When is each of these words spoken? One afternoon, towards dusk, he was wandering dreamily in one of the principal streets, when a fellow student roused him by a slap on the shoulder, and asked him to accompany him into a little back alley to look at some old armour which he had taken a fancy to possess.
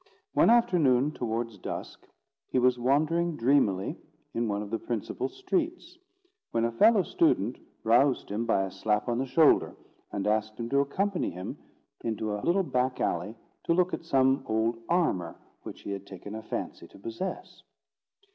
One 0.33 0.49
afternoon, 0.49 1.11
towards 1.11 1.59
dusk, 1.59 2.07
he 2.49 2.57
was 2.57 2.79
wandering 2.79 3.35
dreamily 3.37 3.99
in 4.33 4.47
one 4.47 4.63
of 4.63 4.71
the 4.71 4.79
principal 4.79 5.29
streets, 5.29 5.95
when 6.49 6.65
a 6.65 6.71
fellow 6.71 7.03
student 7.03 7.59
roused 7.83 8.31
him 8.31 8.47
by 8.47 8.63
a 8.63 8.71
slap 8.71 9.07
on 9.07 9.19
the 9.19 9.27
shoulder, 9.27 9.75
and 10.11 10.25
asked 10.25 10.59
him 10.59 10.69
to 10.69 10.79
accompany 10.79 11.29
him 11.29 11.55
into 12.03 12.33
a 12.33 12.41
little 12.41 12.63
back 12.63 12.99
alley 12.99 13.35
to 13.65 13.75
look 13.75 13.93
at 13.93 14.03
some 14.03 14.43
old 14.47 14.79
armour 14.89 15.35
which 15.61 15.81
he 15.81 15.91
had 15.91 16.07
taken 16.07 16.33
a 16.33 16.41
fancy 16.41 16.87
to 16.87 16.97
possess. 16.97 17.61